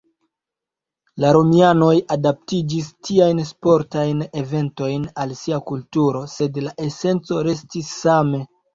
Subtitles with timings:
[1.23, 8.47] La romianoj adaptiĝis tiajn sportajn eventojn al sia kulturo, sed la esenco restis same.